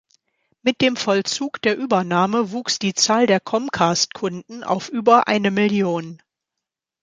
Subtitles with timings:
[0.63, 6.19] Mit dem Vollzug der Übernahme wuchs die Zahl der Comcast-Kunden auf über eine Million.